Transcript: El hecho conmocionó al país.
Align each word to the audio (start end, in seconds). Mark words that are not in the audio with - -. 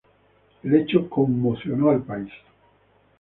El 0.63 0.73
hecho 0.73 1.07
conmocionó 1.07 1.91
al 1.91 2.01
país. 2.01 2.33